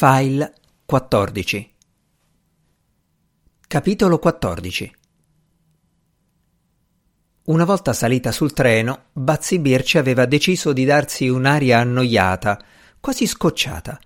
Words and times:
File 0.00 0.52
14 0.86 1.74
Capitolo 3.66 4.20
14 4.20 4.92
Una 7.46 7.64
volta 7.64 7.92
salita 7.92 8.30
sul 8.30 8.52
treno, 8.52 9.06
Bazzi 9.12 9.58
Birci 9.58 9.98
aveva 9.98 10.24
deciso 10.24 10.72
di 10.72 10.84
darsi 10.84 11.26
un'aria 11.28 11.80
annoiata, 11.80 12.62
quasi 13.00 13.26
scocciata. 13.26 13.98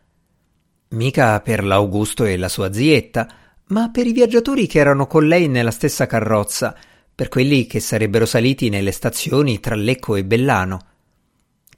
Mica 0.93 1.39
per 1.43 1.63
l'Augusto 1.63 2.25
e 2.25 2.39
la 2.39 2.49
sua 2.49 2.73
zietta, 2.73 3.29
ma 3.67 3.91
per 3.91 4.07
i 4.07 4.13
viaggiatori 4.13 4.67
che 4.67 4.79
erano 4.79 5.07
con 5.07 5.27
lei 5.27 5.47
nella 5.49 5.71
stessa 5.71 6.07
carrozza, 6.07 6.75
per 7.15 7.29
quelli 7.29 7.67
che 7.67 7.81
sarebbero 7.81 8.25
saliti 8.25 8.71
nelle 8.71 8.93
stazioni 8.93 9.61
tra 9.61 9.75
Lecco 9.75 10.17
e 10.17 10.25
Bellano. 10.25 10.92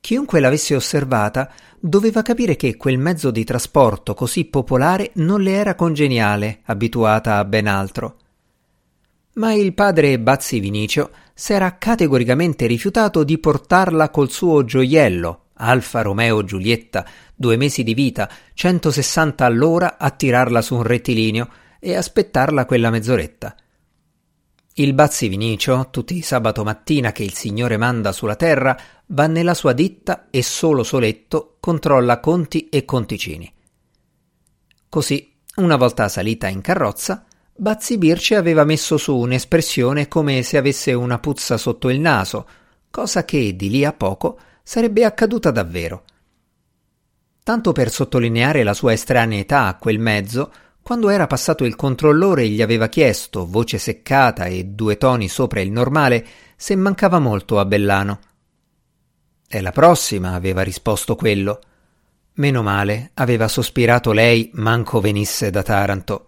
Chiunque 0.04 0.38
l'avesse 0.38 0.74
osservata 0.74 1.50
doveva 1.80 2.20
capire 2.20 2.56
che 2.56 2.76
quel 2.76 2.98
mezzo 2.98 3.30
di 3.30 3.42
trasporto 3.42 4.12
così 4.12 4.44
popolare 4.44 5.12
non 5.14 5.40
le 5.40 5.52
era 5.52 5.74
congeniale, 5.74 6.60
abituata 6.64 7.38
a 7.38 7.44
ben 7.46 7.66
altro. 7.66 8.18
Ma 9.36 9.54
il 9.54 9.72
padre 9.72 10.20
Bazzi 10.20 10.60
Vinicio 10.60 11.10
s'era 11.32 11.78
categoricamente 11.78 12.66
rifiutato 12.66 13.24
di 13.24 13.38
portarla 13.38 14.10
col 14.10 14.30
suo 14.30 14.62
gioiello, 14.62 15.44
Alfa 15.54 16.02
Romeo 16.02 16.44
Giulietta, 16.44 17.06
due 17.34 17.56
mesi 17.56 17.82
di 17.82 17.94
vita, 17.94 18.28
160 18.52 19.42
all'ora, 19.42 19.96
a 19.96 20.10
tirarla 20.10 20.60
su 20.60 20.74
un 20.74 20.82
rettilineo 20.82 21.48
e 21.80 21.96
aspettarla 21.96 22.66
quella 22.66 22.90
mezz'oretta. 22.90 23.56
Il 24.76 24.92
Bazzi 24.92 25.28
Vinicio, 25.28 25.86
tutti 25.92 26.16
i 26.16 26.22
sabato 26.22 26.64
mattina 26.64 27.12
che 27.12 27.22
il 27.22 27.32
Signore 27.32 27.76
manda 27.76 28.10
sulla 28.10 28.34
terra, 28.34 28.76
va 29.06 29.28
nella 29.28 29.54
sua 29.54 29.72
ditta 29.72 30.26
e 30.30 30.42
solo 30.42 30.82
soletto 30.82 31.58
controlla 31.60 32.18
conti 32.18 32.68
e 32.70 32.84
conticini. 32.84 33.54
Così, 34.88 35.32
una 35.58 35.76
volta 35.76 36.08
salita 36.08 36.48
in 36.48 36.60
carrozza, 36.60 37.24
Bazzi 37.54 37.98
Birce 37.98 38.34
aveva 38.34 38.64
messo 38.64 38.96
su 38.96 39.16
un'espressione 39.16 40.08
come 40.08 40.42
se 40.42 40.56
avesse 40.56 40.92
una 40.92 41.20
puzza 41.20 41.56
sotto 41.56 41.88
il 41.88 42.00
naso, 42.00 42.44
cosa 42.90 43.24
che 43.24 43.54
di 43.54 43.70
lì 43.70 43.84
a 43.84 43.92
poco 43.92 44.40
sarebbe 44.64 45.04
accaduta 45.04 45.52
davvero. 45.52 46.02
Tanto 47.44 47.70
per 47.70 47.92
sottolineare 47.92 48.64
la 48.64 48.74
sua 48.74 48.92
estraneità 48.92 49.66
a 49.66 49.76
quel 49.76 50.00
mezzo, 50.00 50.50
quando 50.84 51.08
era 51.08 51.26
passato 51.26 51.64
il 51.64 51.76
controllore 51.76 52.46
gli 52.46 52.60
aveva 52.60 52.88
chiesto, 52.88 53.46
voce 53.46 53.78
seccata 53.78 54.44
e 54.44 54.64
due 54.64 54.98
toni 54.98 55.28
sopra 55.28 55.62
il 55.62 55.72
normale, 55.72 56.26
se 56.56 56.76
mancava 56.76 57.18
molto 57.18 57.58
a 57.58 57.64
Bellano. 57.64 58.20
È 59.48 59.62
la 59.62 59.72
prossima, 59.72 60.34
aveva 60.34 60.60
risposto 60.60 61.16
quello. 61.16 61.58
Meno 62.34 62.62
male, 62.62 63.12
aveva 63.14 63.48
sospirato 63.48 64.12
lei, 64.12 64.50
manco 64.56 65.00
venisse 65.00 65.48
da 65.48 65.62
Taranto. 65.62 66.26